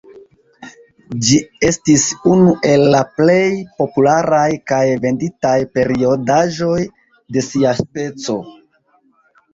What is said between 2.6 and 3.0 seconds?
el